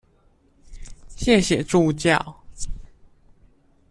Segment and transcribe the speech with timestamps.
[1.15, 2.35] 謝謝助教